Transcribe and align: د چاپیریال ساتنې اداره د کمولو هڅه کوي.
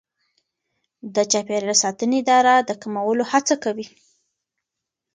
د 1.15 1.17
چاپیریال 1.31 1.77
ساتنې 1.83 2.17
اداره 2.21 2.53
د 2.61 2.71
کمولو 2.81 3.23
هڅه 3.31 3.55
کوي. 3.63 3.87